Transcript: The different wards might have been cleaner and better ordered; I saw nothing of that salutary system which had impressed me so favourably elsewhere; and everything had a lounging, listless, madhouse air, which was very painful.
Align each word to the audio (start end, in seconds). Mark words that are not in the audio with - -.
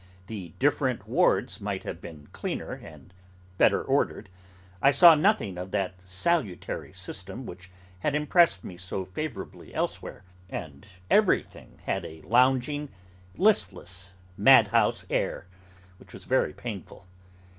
The 0.25 0.53
different 0.57 1.07
wards 1.07 1.61
might 1.61 1.83
have 1.83 2.01
been 2.01 2.25
cleaner 2.31 2.71
and 2.71 3.13
better 3.59 3.83
ordered; 3.83 4.29
I 4.81 4.89
saw 4.89 5.13
nothing 5.13 5.59
of 5.59 5.69
that 5.69 6.01
salutary 6.01 6.91
system 6.91 7.45
which 7.45 7.69
had 7.99 8.15
impressed 8.15 8.63
me 8.63 8.77
so 8.77 9.05
favourably 9.05 9.71
elsewhere; 9.75 10.23
and 10.49 10.87
everything 11.11 11.81
had 11.85 12.03
a 12.03 12.23
lounging, 12.23 12.89
listless, 13.37 14.15
madhouse 14.37 15.05
air, 15.11 15.45
which 15.99 16.13
was 16.13 16.23
very 16.23 16.51
painful. 16.53 17.05